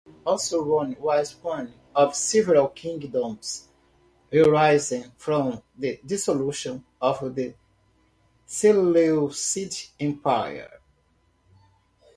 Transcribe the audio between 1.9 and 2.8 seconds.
of several